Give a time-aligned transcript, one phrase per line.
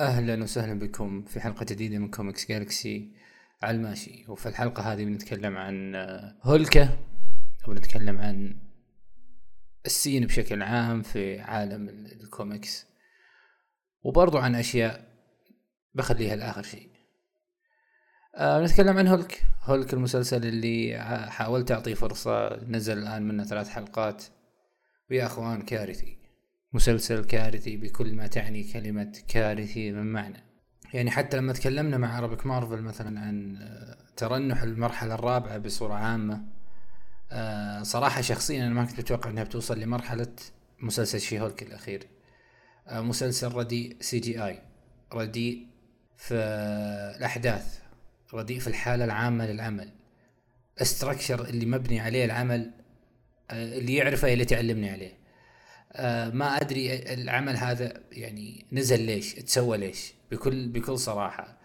[0.00, 3.12] أهلا وسهلا بكم في حلقة جديدة من Comics Galaxy
[3.62, 4.24] على الماشي.
[4.28, 6.98] وفي الحلقة هذه بنتكلم عن آه، هولكه
[7.68, 8.56] وبنتكلم عن
[9.86, 12.86] ال scene بشكل عام في عالم الكوميكس
[14.02, 15.08] وبرضو عن أشياء
[15.94, 16.90] بخليها لآخر شيء.
[18.36, 19.44] أه نتكلم عن She-Hulk.
[19.62, 20.98] She-Hulk المسلسل اللي
[21.30, 24.24] حاولت أعطيه فرصة نزل الآن منه ثلاث حلقات.
[25.10, 26.19] ويا أخوان كارثي.
[26.72, 30.44] مسلسل كارثي بكل ما تعني كلمة كارثي من معنى.
[30.94, 36.44] يعني حتى لما تكلمنا مع عربك مارفل مثلا عن آه، ترنح المرحلة الرابعة بصورة عامة
[37.32, 40.32] آه، صراحة شخصيا أنا ما كنت متوقع أنها بتوصل لمرحلة
[40.78, 42.06] مسلسل She-Hulk الأخير.
[42.88, 44.62] آه، مسلسل رديء CGI
[45.12, 45.66] رديء
[46.16, 46.34] في
[47.16, 47.80] الأحداث
[48.34, 49.90] رديء في الحالة العامة للعمل.
[50.82, 52.70] استراكشر اللي مبني عليه العمل
[53.50, 55.19] اللي يعرفه اللي تعلمني عليه.
[56.32, 61.58] ما أدري العمل هذا يعني نزل ليش تسوى ليش؟ بكل بكل صراحة.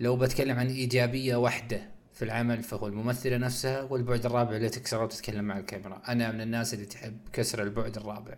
[0.00, 5.44] لو بتكلم عن إيجابية واحدة في العمل فهو الممثلة نفسها والبعد الرابع اللي تكسره وتتكلم
[5.44, 6.02] مع الكاميرا.
[6.08, 8.34] أنا من الناس اللي تحب كسر البعد الرابع.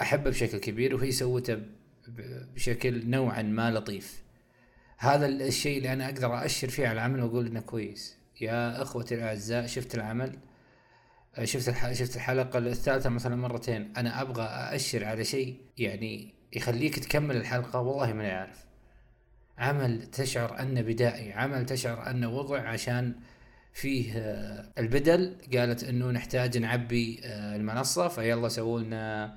[0.00, 1.62] أحبه بشكل كبير وهي سوته
[2.54, 4.22] بشكل نوعا ما لطيف.
[4.98, 8.16] هذا الشيء اللي أنا أقدر أأشر فيه على العمل وأقول إنه كويس.
[8.40, 10.38] يا اخوتي الأعزاء شفت العمل؟
[11.44, 11.92] شفت الح...
[11.92, 18.12] شفت الحلقة الثالثة مثلا مرتين أنا أبغى أأشر على شيء يعني يخليك تكمل الحلقة والله
[18.12, 18.64] ماني عارف
[19.58, 23.14] عمل تشعر أنه بدائي عمل تشعر أنه وضع عشان
[23.72, 25.36] فيه آه، البدل.
[25.54, 29.36] قالت إنه نحتاج نعبي آه، المنصة فيلا سووا لنا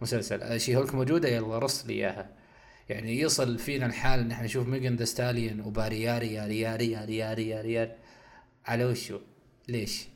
[0.00, 0.42] مسلسل.
[0.42, 2.30] آه، شي هولك موجودة؟ يلا رص لي إياها.
[2.88, 7.72] يعني يصل فينا الحال إن إحنا نشوف ميجن ذا ستاليون وبارياري يا رياري يا رياري
[7.72, 7.96] يا
[8.66, 9.20] على وشو؟
[9.68, 10.08] ليش؟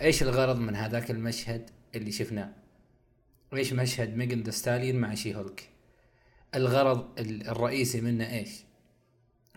[0.00, 2.50] إيش الغرض من هذاك المشهد اللي شفناه؟
[3.54, 5.68] إيش مشهد ميجن ذا ستالين مع شي هولك؟
[6.54, 7.08] الغرض
[7.48, 8.50] الرئيسي منه إيش؟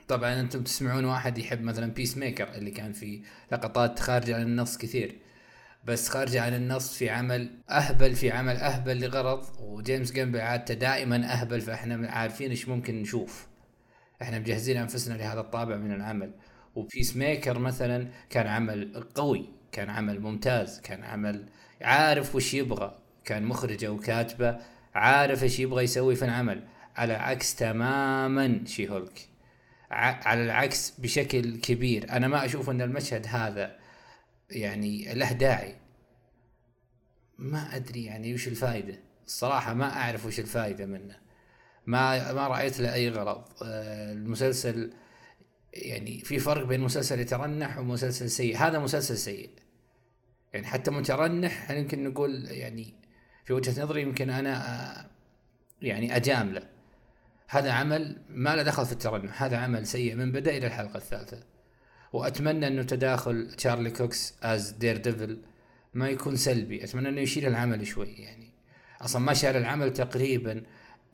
[0.08, 4.78] طبعا أنتم تسمعون واحد يحب مثلا بيس ميكر اللي كان في لقطات خارجة عن النص
[4.78, 5.16] كثير.
[5.86, 11.34] بس خارجة عن النص في عمل أهبل في عمل أهبل لغرض وجيمس جيم بعادته دائما
[11.34, 13.47] أهبل فإحنا عارفين إيش ممكن نشوف.
[14.22, 16.34] إحنا مجهزين أنفسنا لهذا الطابع من العمل.
[16.75, 19.61] وبيس ميكر مثلا كان عمل قوي.
[19.72, 21.46] كان عمل ممتاز كان عمل
[21.82, 24.59] عارف وش يبغى كان مخرجة وكاتبة
[24.96, 26.64] عارف إيش يبغى يسوي في العمل.
[26.96, 29.28] على عكس تماما شي هولك.
[29.92, 32.12] على العكس بشكل كبير.
[32.12, 33.78] أنا ما أشوف إن المشهد هذا
[34.50, 35.76] يعني له داعي.
[37.38, 41.16] ما أدري يعني وش الفائده الصراحة ما أعرف وش الفائده منه.
[41.86, 43.44] ما ما رأيت له أي غرض.
[43.64, 44.94] آه، المسلسل
[45.74, 48.58] يعني في فرق بين مسلسل يترنح ومسلسل سيء.
[48.58, 49.50] هذا مسلسل سيء.
[50.54, 52.94] يعني حتى مترنح يمكن نقول يعني
[53.46, 55.12] في وجهة نظري يمكن أنا
[55.81, 56.70] يعني اجامله
[57.48, 59.44] هذا عمل ما له دخل في الترنح.
[59.44, 61.44] هذا عمل سيء من بدا إلى الحلقة الثالثة.
[62.14, 65.42] وأتمنى أنه تداخل تشارلي كوكس as Daredevil
[65.94, 66.84] ما يكون سلبي.
[66.84, 68.52] أتمنى أنه يشيل العمل شوي يعني.
[69.02, 70.64] أصلا ما شال العمل تقريبا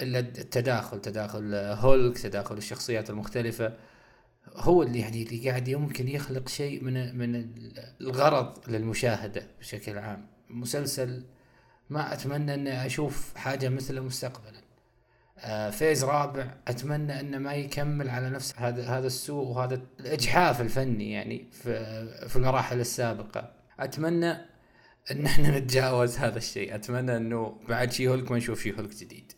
[0.01, 3.77] إلا التداخل تداخل هولك تداخل الشخصيات المختلفة.
[4.55, 7.49] هو اللي يعني اللي قاعد يمكن يخلق شيء من من
[8.01, 10.27] الغرض للمشاهدة بشكل عام.
[10.49, 11.23] مسلسل
[11.89, 14.61] ما أتمنى أني أشوف حاجة مثله مستقبلا.
[15.39, 21.11] آه فيز رابع أتمنى أنه ما يكمل على نفس هذا هذا السوء وهذا الإجحاف الفني
[21.11, 23.51] يعني في في المراحل السابقة.
[23.79, 24.31] أتمنى
[25.11, 26.75] أن إحنا نتجاوز هذا الشيء.
[26.75, 29.31] أتمنى إنه بعد شي هولك ما نشوف شي هولك جديد.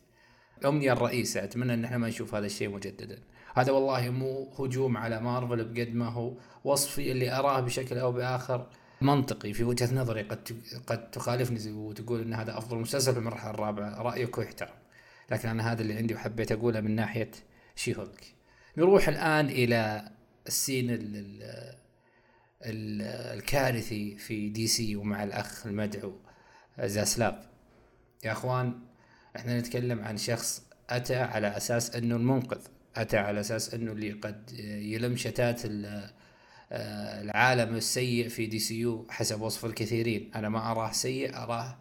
[0.60, 3.18] الامنيه الرئيسة أتمنى إن إحنا ما نشوف هذا الشيء مجددا.
[3.54, 6.34] هذا والله مو هجوم على مارفل بقد ما هو
[6.64, 8.66] وصفي اللي أراه بشكل أو بآخر
[9.00, 10.22] منطقي في وجهة نظري.
[10.22, 10.48] قد
[10.86, 14.02] قد تخالفني وتقول إن هذا أفضل مسلسل في المرحلة الرابعة.
[14.02, 14.74] رأيك يحترم
[15.30, 17.30] لكن أنا هذا اللي عندي وحبيت أقوله من ناحية
[17.76, 18.34] شي هولك
[18.76, 20.10] نروح الآن إلى
[20.46, 21.42] ال scene ال ال
[22.62, 23.02] ال
[23.38, 26.12] الكارثي في DC ومع الأخ المدعو
[26.80, 27.34] زاسلاف.
[28.24, 28.80] يا أخوان
[29.36, 32.60] إحنا نتكلم عن شخص أتى على أساس إنه المنقذ.
[32.96, 34.50] أتى على أساس أنه اللي قد
[34.82, 35.62] يلم شتات
[36.72, 40.30] العالم السيء في DCU حسب وصف الكثيرين.
[40.34, 41.78] أنا ما أراه سيء أراه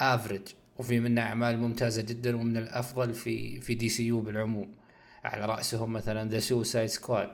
[0.00, 0.42] average
[0.78, 4.74] وفي منه أعمال ممتازة جدا ومن الأفضل في في DCU بالعموم.
[5.24, 7.30] على رأسهم مثلا The Suicide Squad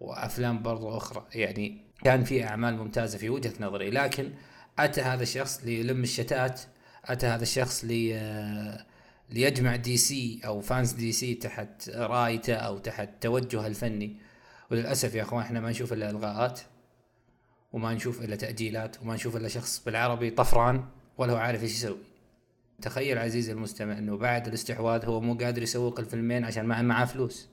[0.00, 1.26] وأفلام برضو أخرى.
[1.34, 3.90] يعني كان في أعمال ممتازة في وجهة نظري.
[3.90, 4.30] لكن
[4.78, 6.60] أتى هذا الشخص ليلم الشتات
[7.04, 8.86] أتى هذا الشخص لي
[9.32, 14.16] ليجمع DC أو fans DC تحت رايته أو تحت توجهه الفني.
[14.70, 16.60] وللأسف يا أخوان إحنا ما نشوف إلا إلغاءات
[17.72, 20.84] وما نشوف إلا تأجيلات وما نشوف إلا شخص بالعربي طفران
[21.18, 21.98] ولا هو عارف إيش يسوي.
[22.82, 27.48] تخيل عزيزي المستمع إنه بعد الاستحواذ هو مو قادر يسوق الفيلمين عشان ما معاه فلوس.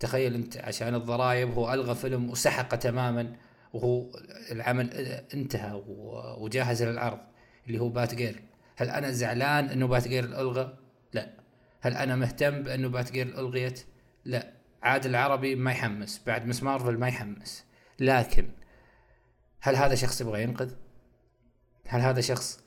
[0.00, 3.36] تخيل أنت عشان الضرائب هو ألغى فيلم وسحقه تماما
[3.72, 4.06] وهو
[4.50, 4.90] العمل
[5.34, 5.82] انتهى
[6.38, 7.18] وجاهز للعرض
[7.66, 8.42] اللي هو بات جير
[8.76, 10.78] هل أنا زعلان إنه بات جير الغى
[11.12, 11.32] لا.
[11.80, 13.86] هل أنا مهتم بإنه بات جير الغيت
[14.24, 14.52] لا.
[14.82, 16.20] عاد العربي ما يحمس.
[16.26, 17.64] بعد مس مارفل ما يحمس.
[18.00, 18.50] لكن
[19.60, 20.72] هل هذا شخص يبغى ينقذ؟
[21.86, 22.60] هل هذا شخص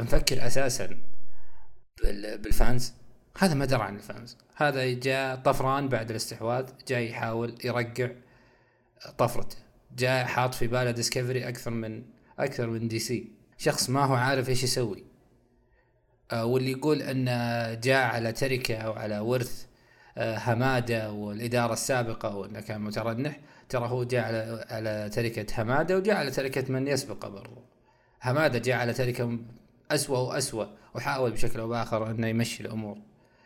[0.00, 0.98] مفكر أساسا
[2.02, 2.92] بال fans؟
[3.38, 4.36] هذا ما درى عن ال fans.
[4.56, 8.10] هذا جاء طفران بعد الاستحواذ جاي يحاول يرقع
[9.18, 9.56] طفرته.
[9.96, 12.04] جاء حاط في باله Discovery أكثر من
[12.38, 15.11] أكثر من DC شخص ما هو عارف إيش يسوي.
[16.32, 17.24] واللي يقول أن
[17.80, 19.66] جاء على تركة أو على ورث
[20.18, 26.16] آه، همادة والإدارة السابقة وإنه كان مترنح ترى هو جاء على على تركة همادة وجاء
[26.16, 27.62] على تركة من يسبقه برضو.
[28.22, 29.38] همادة جاء على تركة
[29.90, 32.98] اسوء واسوء وحاول بشكل أو بآخر أنه يمشي الأمور.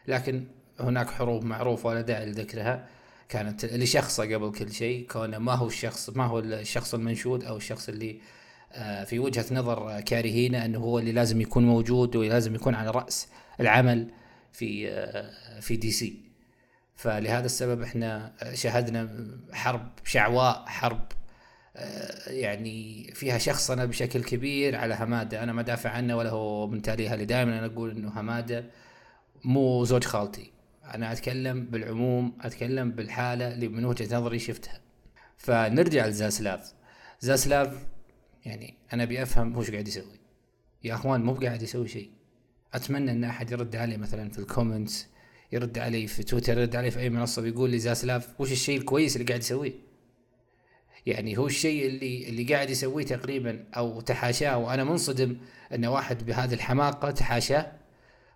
[0.08, 0.44] لكن
[0.80, 2.86] هناك حروب معروفة ولا داعي لذكرها.
[3.28, 7.88] كانت لشخصه قبل كل شيء كونه ما هو الشخص ما هو الشخص المنشود أو الشخص
[7.88, 8.20] اللي آه،
[9.04, 13.28] في وجهة نظر كارهينه أنه هو اللي لازم يكون موجود ولازم يكون على رأس
[13.60, 14.10] العمل
[14.52, 16.20] في آه، في دي سي.
[16.96, 19.08] فلهذا السبب إحنا شاهدنا
[19.52, 21.12] حرب شعواء حرب
[21.76, 25.42] آه، يعني فيها شخصنة بشكل كبير على همادة.
[25.42, 28.64] أنا ما دافع عنه ولا هو من تاليها اللي دائما أنا أقول إنه همادة
[29.44, 30.52] مو زوج خالتي.
[30.94, 34.80] أنا أتكلم بالعموم أتكلم بالحالة اللي من وجهة نظري شفتها.
[35.36, 36.72] فنرجع لزاسلاف.
[37.20, 37.86] زاسلاف
[38.46, 40.20] يعني أنا أبي أفهم وش قاعد يسوي.
[40.84, 42.10] يا أخوان مو قاعد يسوي شيء.
[42.74, 45.06] أتمنى إن أحد يرد علي مثلا في ال comments
[45.52, 49.16] يرد علي في تويتر يرد علي في أي منصة ويقول لي زاسلاف وش الشيء الكويس
[49.16, 49.72] اللي قاعد يسويه؟
[51.06, 55.36] يعني هو الشيء اللي اللي قاعد يسويه تقريبا أو تحاشاه وأنا منصدم
[55.74, 57.72] إن واحد بهذه الحماقة تحاشاه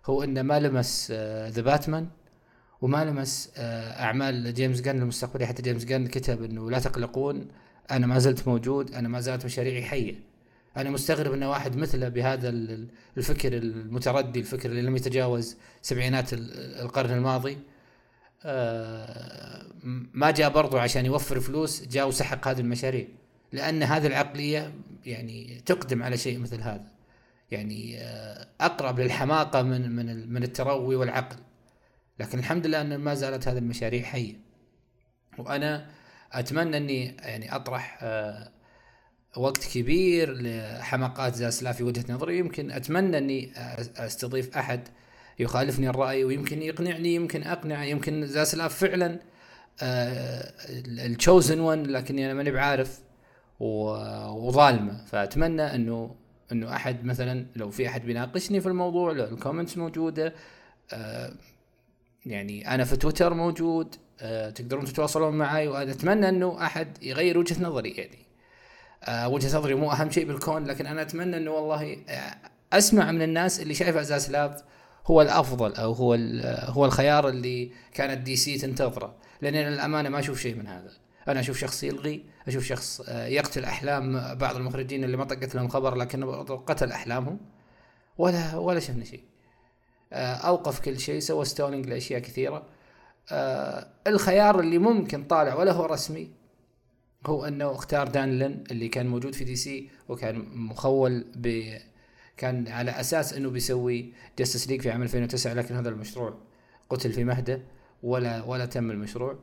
[0.05, 1.11] هو إنه ما لمس
[1.47, 2.07] The Batman
[2.81, 7.47] وما لمس آه، أعمال جيمس جن المستقبليه حتى جيمس جن كتب إنه لا تقلقون
[7.91, 10.15] أنا ما زلت موجود أنا ما زالت مشاريعي حية.
[10.77, 12.49] أنا مستغرب أن واحد مثله بهذا
[13.17, 17.57] الفكر المتردي الفكر اللي لم يتجاوز سبعينات القرن الماضي.
[18.45, 19.65] آه،
[20.13, 23.07] ما جاء برضو عشان يوفر فلوس جاء وسحق هذه المشاريع.
[23.51, 24.73] لأن هذه العقلية
[25.05, 26.87] يعني تقدم على شيء مثل هذا.
[27.51, 31.37] يعني آه، أقرب للحماقة من من من التروي والعقل.
[32.19, 34.33] لكن الحمد لله أن ما زالت هذه المشاريع حية.
[35.37, 35.87] وأنا
[36.31, 38.51] أتمنى إني يعني أطرح آه،
[39.37, 42.37] وقت كبير لحماقات زاسلا في وجهة نظري.
[42.37, 43.51] يمكن أتمنى إني
[43.97, 44.87] أستضيف أحد
[45.39, 49.19] يخالفني الرأي ويمكن يقنعني يمكن اقنع يمكن زاسلاف فعلا
[51.05, 52.99] التشوزن ون لكني أنا ماني بعارف
[53.59, 55.05] وظالمه.
[55.05, 56.15] فأتمنى إنه
[56.51, 60.33] إنه أحد مثلا لو في أحد بيناقشني في الموضوع لو الكومنتس موجودة
[60.93, 61.33] آه،
[62.25, 64.01] يعني أنا في تويتر موجود آه،
[64.55, 68.17] تقدرون تتواصلون معي وأنا أتمنى إنه أحد يغير وجهة نظري يعني.
[69.03, 71.97] آه، وجهة نظري مو أهم شيء بالكون لكن أنا أتمنى إنه والله
[72.73, 74.57] أسمع من الناس اللي شايفه أساس لاب
[75.07, 76.13] هو الأفضل أو هو
[76.65, 79.15] هو الخيار اللي كانت دي سي تنتظره.
[79.41, 80.91] لأن الامانه ما أشوف شيء من هذا.
[81.27, 85.95] أنا أشوف شخص يلغي أشوف شخص يقتل أحلام بعض المخرجين اللي ما طقت لهم خبر
[85.95, 87.39] لكنه قتل أحلامهم.
[88.17, 89.23] ولا ولا شفنا شيء.
[90.13, 92.57] آه، أوقف كل شيء سوى ستونينج لأشياء كثيرة.
[92.57, 92.80] آه،
[94.07, 96.31] الخيار اللي ممكن طالع ولا هو رسمي
[97.25, 101.73] هو أنه اختار دان لين اللي كان موجود في DC وكان مخول ب
[102.37, 106.37] كان على أساس أنه بيسوي Justice League في عام 2009 لكن هذا المشروع
[106.89, 107.61] قتل في مهده
[108.03, 109.39] ولا ولا تم المشروع.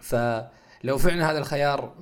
[0.00, 1.94] فلو فعلا هذا الخيار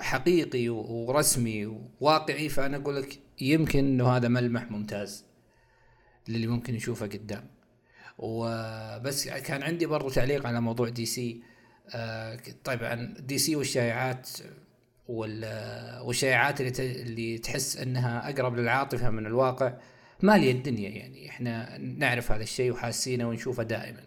[0.00, 1.66] حقيقي ورسمي
[2.00, 5.24] وواقعي فأنا أقول لك يمكن إنه هذا ملمح ممتاز
[6.28, 7.50] للي ممكن يشوفه قدام.
[8.20, 11.42] وبس كان عندي برضو تعليق على موضوع DC.
[11.94, 14.28] آه طبعا DC والشائعات
[15.08, 19.72] والشائعات اللي اللي تحس إنها أقرب للعاطفة من الواقع
[20.22, 21.28] مالية الدنيا يعني.
[21.28, 24.02] إحنا نعرف هذا الشيء وحاسينه ونشوفه دائما.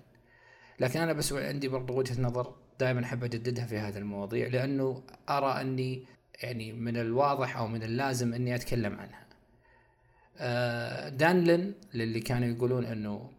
[0.80, 5.62] لكن أنا بس عندي برضو وجهة نظر دائما أحب أجددها في هذه المواضيع لأنه أرى
[5.62, 6.04] إني
[6.44, 9.24] يعني من الواضح أو من اللازم إني أتكلم عنها.
[10.38, 13.30] آه، دان لين للي كانوا يقولون إنه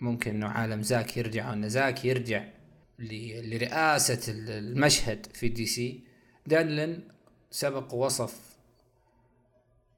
[0.00, 2.44] ممكن إنه عالم زاك يرجع أو إن زاك يرجع
[2.98, 6.04] لرئاسة المشهد في DC.
[6.46, 7.02] دان لين
[7.50, 8.40] سبق ووصف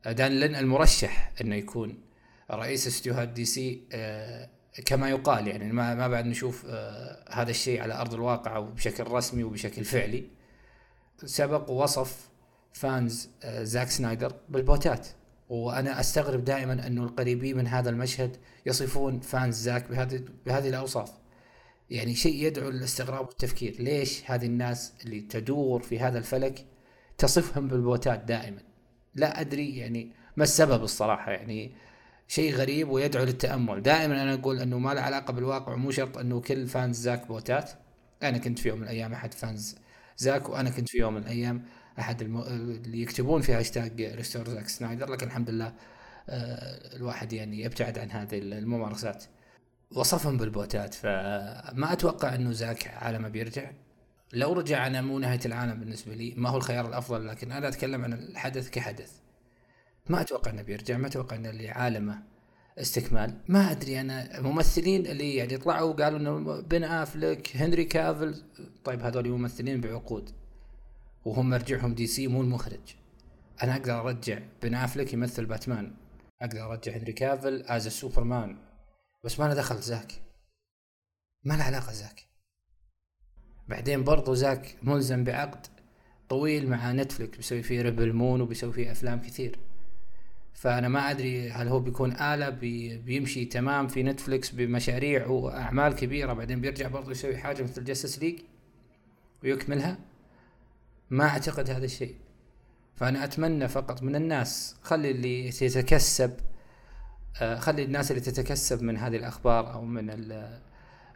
[0.06, 2.00] آه، دان لين المرشح إنه يكون
[2.50, 4.48] رئيس استديوهات DC آه،
[4.86, 6.66] كما يقال يعني ما ما بعد نشوف
[7.30, 10.28] هذا الشيء على أرض الواقع أو بشكل رسمي وبشكل فعلي.
[11.24, 12.28] سبق ووصف
[12.72, 15.08] fans زاك سنايدر بال bot ات.
[15.48, 18.36] وأنا أستغرب دائما أنه القريبين من هذا المشهد
[18.66, 21.12] يصفون fans زاك بهذه بهذه الأوصاف.
[21.90, 23.76] يعني شيء يدعو للاستغراب والتفكير.
[23.78, 26.66] ليش هذه الناس اللي تدور في هذا الفلك
[27.18, 28.62] تصفهم بال bot ات دائما؟
[29.14, 31.32] لا أدري يعني ما السبب الصراحة.
[31.32, 31.72] يعني
[32.28, 33.82] شيء غريب ويدعو للتأمل.
[33.82, 37.53] دائما أنا أقول أنه ما له علاقة بالواقع ومو شرط أنه كل fans زاك bot
[37.53, 37.70] ات.
[38.22, 39.76] أنا كنت في يوم من الأيام أحد fans
[40.18, 41.64] زاك وأنا كنت في يوم من الأيام
[41.98, 42.40] أحد الم...
[42.40, 45.72] اللي يكتبون في hashtag restore زاك سنايدر لكن الحمد لله
[46.28, 49.24] آه، الواحد يعني يبتعد عن هذه الممارسات.
[49.92, 53.70] وصفهم بال bot ات فما أتوقع إنه زاك عالمه بيرجع.
[54.32, 58.04] لو رجع أنا مو نهاية العالم بالنسبة لي ما هو الخيار الأفضل لكن أنا أتكلم
[58.04, 59.12] عن الحدث كحدث.
[60.08, 62.22] ما أتوقع إنه بيرجع ما أتوقع إنه اللي عالمه
[62.78, 63.34] استكمال.
[63.48, 68.42] ما أدري أنا ممثلين اللي يعني طلعوا وقالوا إنه بن أفلك هنري كافل.
[68.84, 70.30] طيب هذول ممثلين بعقود.
[71.28, 72.96] وهم مرجعهم DC مو المخرج.
[73.62, 75.94] أنا أقدر أرجع بن أفلك يمثل باتمان.
[76.42, 78.56] أقدر أرجع هنري كافل as Superman
[79.24, 80.12] بس ما له دخل زاك
[81.44, 82.26] ما له علاقة زاك
[83.68, 85.66] بعدين برضو زاك ملزم بعقد
[86.28, 89.58] طويل مع Netflix بيسوي فيه Rebel Moon وبيسوي فيه أفلام كثير.
[90.54, 96.32] فأنا ما أدري هل هو بيكون آلة بي بيمشي تمام في Netflix بمشاريع وأعمال كبيرة
[96.32, 98.38] بعدين بيرجع برضه يسوي حاجة مثل Justice League
[99.42, 99.98] ويكملها.
[101.10, 102.14] ما أعتقد هذا الشيء.
[102.96, 106.36] فأنا أتمنى فقط من الناس خلي اللي يتكسب
[107.40, 110.06] آه، خلي الناس اللي تتكسب من هذه الأخبار أو من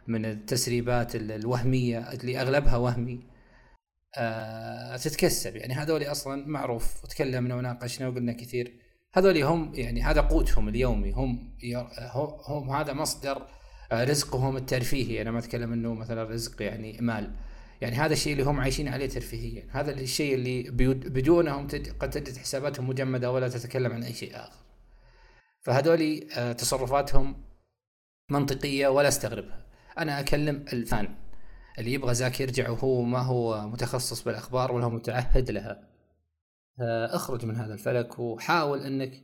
[0.07, 3.19] من التسريبات الوهمية اللي أغلبها وهمي
[4.17, 5.55] آه، تتكسب.
[5.55, 8.79] يعني هذول أصلا معروف وتكلمنا وناقشنا وقلنا كثير.
[9.13, 11.55] هذول هم يعني هذا قوتهم اليومي هم
[12.47, 13.47] هم هذا مصدر
[13.91, 15.21] آه، رزقهم الترفيهي.
[15.21, 17.31] أنا ما أتكلم إنه مثلا رزق يعني مال.
[17.83, 19.67] يعني هذا الشيء اللي هم عايشين عليه ترفيهيا.
[19.71, 20.63] هذا الشيء اللي
[21.09, 21.67] بدونهم
[21.99, 24.63] قد تجد حساباتهم مجمدة ولا تتكلم عن أي شيء آخر.
[25.61, 27.43] فهذول آه، تصرفاتهم
[28.31, 29.65] منطقية ولا أستغربها.
[29.97, 31.15] أنا أكلم الفان
[31.79, 35.89] اللي يبغى زاك يرجع وهو ما هو متخصص بالأخبار ولا هو متعهد لها.
[36.81, 39.23] آه، اخرج من هذا الفلك وحاول إنك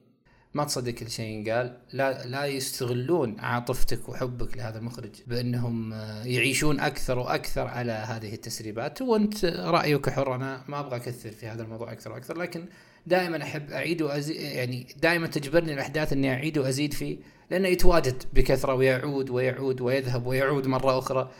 [0.53, 1.77] ما تصدق كل شيء ينقال.
[1.93, 9.01] لا لا يستغلون عاطفتك وحبك لهذا المخرج بأنهم آه، يعيشون أكثر وأكثر على هذه التسريبات.
[9.01, 10.35] وأنت رأيك حر.
[10.35, 12.65] أنا ما أبغى أكثر في هذا الموضوع أكثر وأكثر لكن
[13.07, 17.17] دائما أحب أعيد وازيد يعني دائما تجبرني الأحداث إني أعيد وأزيد فيه
[17.51, 21.31] لأنه يتواجد بكثرة ويعود ويعود ويذهب ويعود مرة أخرى.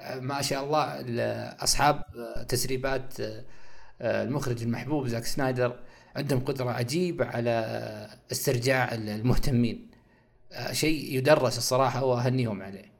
[0.00, 0.84] آه، ما شاء الله
[1.64, 2.02] أصحاب
[2.48, 3.14] تسريبات
[4.00, 5.76] المخرج المحبوب زاك سنايدر
[6.18, 9.90] عندهم قدرة عجيبة على استرجاع المهتمين.
[10.52, 12.92] آه، شيء يدرس الصراحة وأهنيهم عليه.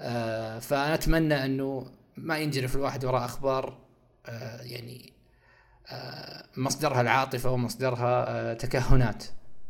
[0.00, 3.78] آه، فأنا أتمنى أنه ما ينجرف الواحد وراء أخبار
[4.26, 5.12] آه، يعني
[6.56, 9.24] مصدرها العاطفة ومصدرها تكهنات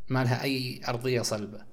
[0.09, 1.72] ما لها أي أرضية صلبة.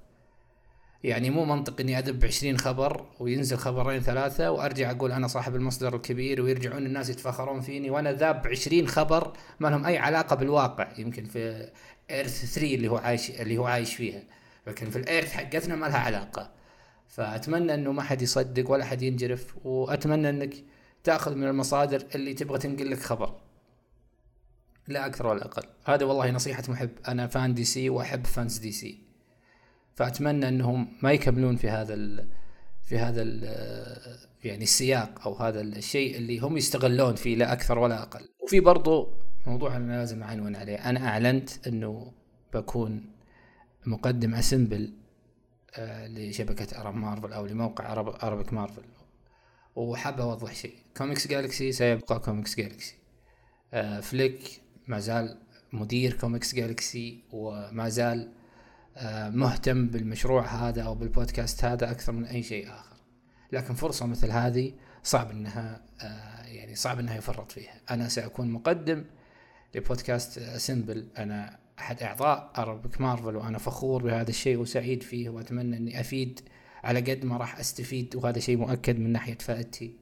[1.03, 5.95] يعني مو منطق إني اذب 20 خبر وينزل خبرين ثلاثة وأرجع أقول أنا صاحب المصدر
[5.95, 10.87] الكبير ويرجعون الناس يتفاخرون فيني وأنا ذاب 20 خبر ما لهم أي علاقة بالواقع.
[10.97, 11.69] يمكن في
[12.11, 14.23] Earth 3 اللي هو عايش اللي هو عايش فيها.
[14.67, 16.51] لكن في ال Earth حقتنا ما لها علاقة.
[17.07, 20.53] فأتمنى إنه ما حد يصدق ولا حد ينجرف وأتمنى إنك
[21.03, 23.35] تأخذ من المصادر اللي تبغى تنقل لك خبر.
[24.87, 25.63] لا أكثر ولا أقل.
[25.85, 26.89] هذا والله نصيحة محب.
[27.07, 29.08] أنا fan DC وأحب fans DC.
[29.99, 32.27] فأتمنى أنهم ما يكملون في هذا ال
[32.81, 33.43] في هذا ال
[34.43, 38.29] يعني السياق أو هذا الشيء اللي هم يستغلون فيه لا أكثر ولا أقل.
[38.43, 39.09] وفي برضو
[39.47, 40.89] موضوع أنا لازم اعنون عليه.
[40.89, 42.11] أنا أعلنت أنه
[42.53, 43.05] بكون
[43.85, 44.93] مقدم Assemble
[45.75, 48.83] آه لشبكة Arab Marvel أو لموقع Arab Arabic Marvel
[49.75, 50.73] وحاب أوضح شيء.
[50.97, 52.95] Comics Galaxy سيبقى Comics Galaxy
[54.01, 55.37] فليك ما زال
[55.73, 58.31] مدير Comics Galaxy وما زال
[59.29, 62.95] مهتم بالمشروع هذا أو بالبودكاست هذا أكثر من أي شيء آخر.
[63.51, 67.81] لكن فرصة مثل هذه صعب إنها آه، يعني صعب إنها يفرط فيها.
[67.91, 69.03] أنا سأكون مقدم
[69.75, 75.99] لبودكاست سمبل أنا أحد أعضاء اربك مارفل وأنا فخور بهذا الشيء وسعيد فيه وأتمنى إني
[75.99, 76.39] أفيد
[76.83, 79.93] على قد ما راح أستفيد وهذا شيء مؤكد من ناحية فائدتي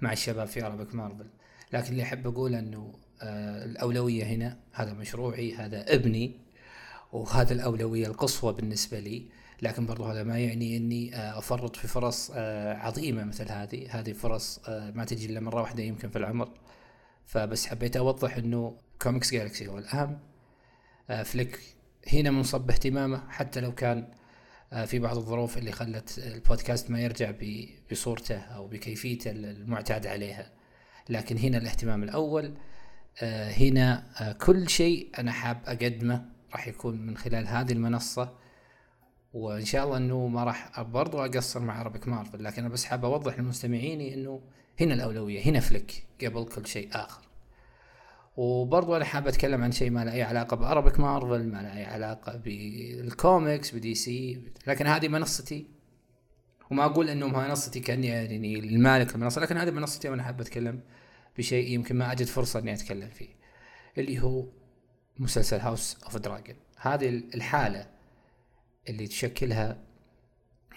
[0.00, 1.26] مع الشباب في اربك مارفل
[1.72, 6.36] لكن اللي أحب أقول إنه آه، الأولوية هنا هذا مشروعي هذا ابني
[7.12, 9.28] وهذا الأولوية القصوى بالنسبة لي.
[9.62, 13.86] لكن برضو هذا ما يعني إني آه، أفرط في فرص آه، عظيمة مثل هذه.
[13.90, 16.50] هذه فرص آه، ما تجي إلا مرة واحدة يمكن في العمر.
[17.26, 20.18] فبس حبيت أوضح إنه Comics Galaxy هو الأهم.
[21.24, 21.60] فليك
[22.12, 24.08] هنا منصب اهتمامه حتى لو كان
[24.86, 27.32] في بعض الظروف اللي خلت البودكاست ما يرجع
[27.92, 30.50] بصورته أو بكيفيته المعتاد عليها.
[31.08, 32.54] لكن هنا الاهتمام الأول.
[33.22, 34.04] هنا
[34.40, 38.32] كل شيء أنا حاب أقدمه راح يكون من خلال هذه المنصة.
[39.32, 43.04] وإن شاء الله إنه ما راح برضو أقصر مع Arabic Marvel لكن أنا بس حاب
[43.04, 44.40] أوضح لمستمعيني إنه
[44.80, 47.22] هنا الأولوية هنا فليك قبل كل شيء آخر.
[48.36, 51.76] وبرضو أنا حاب أتكلم عن شيء ما له أي علاقة ب Arabic Marvel ما له
[51.76, 55.66] أي علاقة بال comics ب DC لكن هذه منصتي.
[56.70, 60.80] وما أقول انه منصتي كأني يعني المالك المنصة لكن هذه منصتي وأنا حاب أتكلم
[61.38, 63.28] بشيء يمكن ما أجد فرصة إني أتكلم فيه
[63.98, 64.44] اللي هو
[65.20, 67.86] مسلسل House of Dragon هذه الحالة
[68.88, 69.78] اللي تشكلها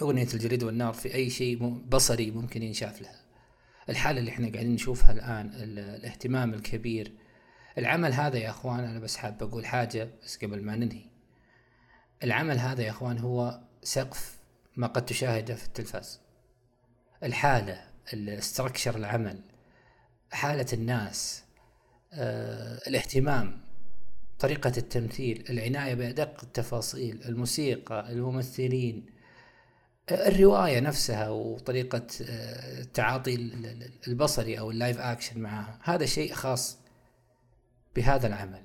[0.02, 3.22] أغنية الجليد والنار في أي شيء بصري ممكن ينشاف لها.
[3.90, 7.14] الحالة اللي إحنا قاعدين نشوفها الآن الاهتمام الكبير.
[7.78, 11.06] العمل هذا يا أخوان أنا بس حاب أقول حاجة بس قبل ما ننهي.
[12.24, 14.38] العمل هذا يا أخوان هو سقف
[14.76, 16.22] ما قد تشاهده في التلفاز.
[17.24, 17.82] الحالة
[18.14, 19.40] ال structure العمل
[20.32, 21.44] حالة الناس
[22.14, 23.63] آه، الاهتمام
[24.40, 29.06] طريقة التمثيل العناية بأدق التفاصيل الموسيقى الممثلين
[30.12, 33.36] الرواية نفسها وطريقة آه، التعاطي
[34.08, 35.80] البصري أو اللايف أكشن معها.
[35.84, 36.78] هذا شيء خاص
[37.96, 38.64] بهذا العمل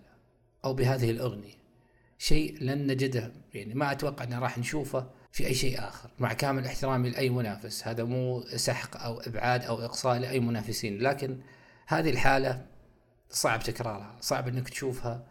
[0.65, 1.59] أو بهذه الأغنية.
[2.19, 6.11] شيء لن نجده يعني ما أتوقع أن راح نشوفه في أي شيء آخر.
[6.19, 7.89] مع كامل احترامي لأي منافس.
[7.89, 10.99] هذا مو سحق أو إبعاد أو إقصاء لأي منافسين.
[10.99, 11.41] لكن
[11.87, 12.67] هذه الحالة
[13.31, 15.27] صعب تكرارها صعب أنك تشوفها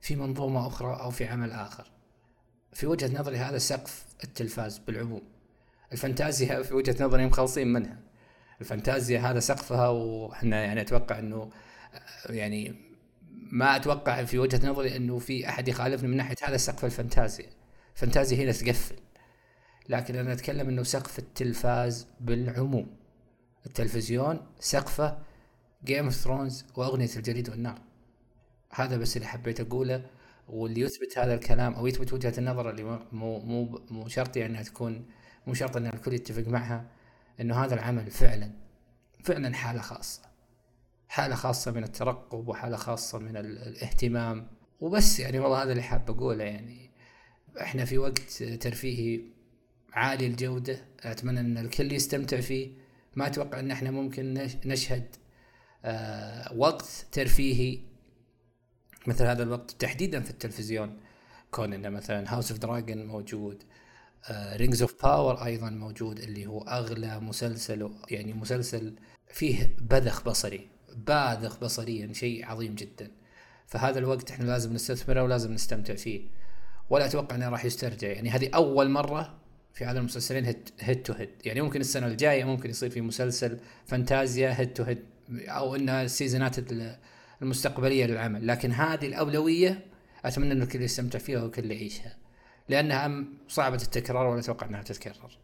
[0.00, 1.90] في منظومة أخرى أو في عمل آخر.
[2.72, 5.22] في وجهة نظري هذا سقف التلفاز بالعموم.
[5.92, 7.98] الفانتازيا في وجهة نظري مخلصين منها.
[8.60, 11.50] الفانتازيا هذا سقفها وحنا يعني أتوقع أنه
[12.26, 12.74] يعني
[13.30, 17.50] ما أتوقع في وجهة نظري أنه في أحد يخالفني من ناحية هذا سقف الفانتازيا.
[17.94, 18.96] الفانتازيا هنا تقفل.
[19.88, 22.96] لكن أنا أتكلم أنه سقف التلفاز بالعموم.
[23.66, 25.18] التلفزيون سقفه
[25.84, 27.89] Game of Thrones وأغنية الجليد والنار.
[28.70, 30.06] هذا بس اللي حبيت أقوله
[30.48, 34.62] واللي يثبت هذا الكلام أو يثبت وجهة النظر اللي مو مو مو شرط يعني إنها
[34.62, 35.06] تكون
[35.46, 36.84] مو شرط إن الكل يتفق معها
[37.40, 38.50] إنه هذا العمل فعلا
[39.24, 40.22] فعلا حالة خاصة.
[41.08, 44.46] حالة خاصة من الترقب وحالة خاصة من الاهتمام.
[44.80, 46.90] وبس يعني والله هذا اللي حاب أقوله يعني.
[47.60, 49.20] إحنا في وقت ترفيهي
[49.92, 52.70] عالي الجودة أتمنى إن الكل يستمتع فيه.
[53.16, 55.16] ما أتوقع إن إحنا ممكن نشهد
[55.84, 57.89] آه وقت ترفيهي
[59.06, 60.96] مثل هذا الوقت تحديدا في التلفزيون.
[61.50, 63.62] كون إنه مثلا House of Dragon موجود
[64.32, 68.94] Rings of Power أيضا موجود اللي هو أغلى مسلسل يعني مسلسل
[69.28, 73.10] فيه بذخ بصري باذخ بصريا شيء عظيم جدا.
[73.66, 76.20] فهذا الوقت إحنا لازم نستثمره ولازم نستمتع فيه.
[76.90, 78.08] ولا أتوقع إنه راح يسترجع.
[78.08, 79.38] يعني هذه أول مرة
[79.74, 84.60] في هذا المسلسلين head to head يعني ممكن السنة الجاية ممكن يصير في مسلسل فانتازيا
[84.60, 86.58] head to head أو انها السيزونات
[87.42, 89.86] المستقبلية للعمل لكن هذه الأولوية
[90.24, 92.16] أتمنى ان الكل يستمتع فيها والكل يعيشها
[92.68, 95.38] لأنها صعبة التكرار ولا أتوقع إنها تتكرر.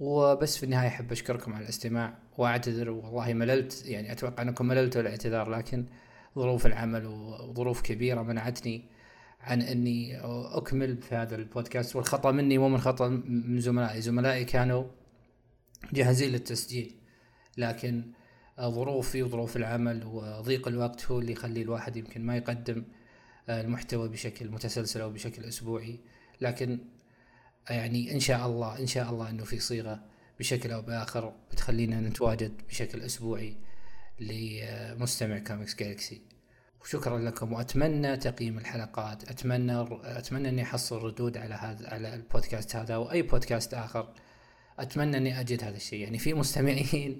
[0.00, 5.50] وبس في النهاية أحب أشكركم على الاستماع وأعتذر والله مللت يعني أتوقع أنكم مللتوا الاعتذار
[5.50, 5.86] لكن
[6.38, 8.84] ظروف العمل وظروف كبيرة منعتني
[9.40, 10.20] عن إني
[10.56, 14.84] أكمل في هذا البودكاست والخطأ مني مو من خطأ من زملائي زملائي كانوا
[15.92, 16.94] جاهزين للتسجيل
[17.56, 18.02] لكن
[18.60, 22.84] ظروفي وظروف العمل وضيق الوقت هو اللي يخلي الواحد يمكن ما يقدم
[23.48, 26.00] آه، المحتوى بشكل متسلسل أو بشكل أسبوعي.
[26.40, 26.78] لكن
[27.70, 30.00] يعني إن شاء الله إن شاء الله إنه في صيغة
[30.38, 33.56] بشكل أو بآخر بتخلينا نتواجد بشكل أسبوعي
[34.20, 36.20] لمستمع Comics Galaxy
[36.82, 42.94] وشكرا لكم وأتمنى تقييم الحلقات أتمنى أتمنى إني أحصل ردود على هذا على البودكاست هذا
[42.94, 44.08] أو أي بودكاست آخر.
[44.78, 46.00] أتمنى إني أجد هذا الشيء.
[46.00, 47.18] يعني في مستمعين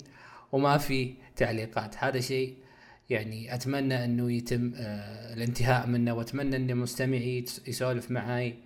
[0.52, 1.96] وما في تعليقات.
[1.96, 2.56] هذا شيء
[3.10, 8.58] يعني أتمنى أنه يتم آه الانتهاء منه وأتمنى أن مستمعي يسولف معي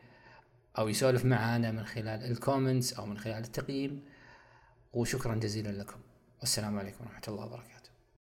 [0.78, 4.02] أو يسولف معنا من خلال ال comments أو من خلال التقييم.
[4.92, 6.00] وشكرا جزيلا لكم.
[6.40, 7.71] والسلام عليكم ورحمة الله وبركاته.